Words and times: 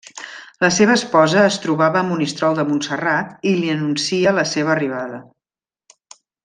La 0.63 0.69
seva 0.77 0.95
esposa 0.99 1.43
es 1.49 1.57
trobava 1.65 2.01
a 2.01 2.07
Monistrol 2.07 2.57
de 2.61 2.67
Montserrat 2.71 3.47
i 3.53 3.55
li 3.61 3.71
anuncia 3.77 4.37
la 4.39 4.51
seva 4.57 4.77
arribada. 4.79 5.25